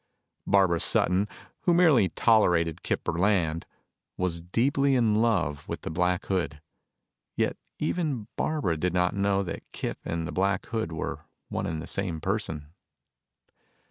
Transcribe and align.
Barbara 0.47 0.79
Sutton, 0.79 1.27
who 1.59 1.75
merely 1.75 2.09
tolerated 2.09 2.81
Kip 2.81 3.03
Burland, 3.03 3.65
was 4.17 4.41
deeply 4.41 4.95
in 4.95 5.13
love 5.21 5.67
with 5.67 5.81
the 5.81 5.91
Black 5.91 6.25
Hood, 6.25 6.59
yet 7.35 7.55
even 7.77 8.27
Barbara 8.35 8.77
did 8.77 8.93
not 8.95 9.13
know 9.13 9.43
that 9.43 9.61
Kip 9.73 9.99
and 10.03 10.27
the 10.27 10.31
Black 10.31 10.65
Hood 10.65 10.91
were 10.91 11.25
one 11.49 11.67
and 11.67 11.79
the 11.79 11.85
same 11.85 12.19
person. 12.19 12.73